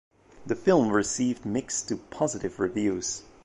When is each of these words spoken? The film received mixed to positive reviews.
The 0.47 0.55
film 0.55 0.89
received 0.89 1.45
mixed 1.45 1.87
to 1.89 1.97
positive 1.97 2.59
reviews. 2.59 3.21